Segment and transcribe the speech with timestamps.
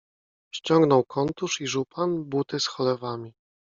[0.53, 3.33] ściągnął kontusz i żupan, buty z cholewami